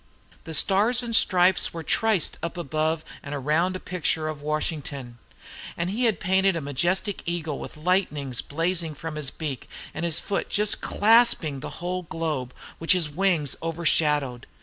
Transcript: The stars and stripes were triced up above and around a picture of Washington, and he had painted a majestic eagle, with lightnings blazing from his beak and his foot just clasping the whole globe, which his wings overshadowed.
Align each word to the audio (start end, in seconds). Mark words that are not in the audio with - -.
The 0.45 0.55
stars 0.55 1.03
and 1.03 1.15
stripes 1.15 1.75
were 1.75 1.83
triced 1.83 2.35
up 2.41 2.57
above 2.57 3.05
and 3.21 3.35
around 3.35 3.75
a 3.75 3.79
picture 3.79 4.27
of 4.29 4.41
Washington, 4.41 5.19
and 5.77 5.91
he 5.91 6.05
had 6.05 6.19
painted 6.19 6.55
a 6.55 6.59
majestic 6.59 7.21
eagle, 7.27 7.59
with 7.59 7.77
lightnings 7.77 8.41
blazing 8.41 8.95
from 8.95 9.13
his 9.15 9.29
beak 9.29 9.69
and 9.93 10.03
his 10.03 10.17
foot 10.19 10.49
just 10.49 10.81
clasping 10.81 11.59
the 11.59 11.69
whole 11.85 12.01
globe, 12.01 12.51
which 12.79 12.93
his 12.93 13.11
wings 13.11 13.55
overshadowed. 13.61 14.47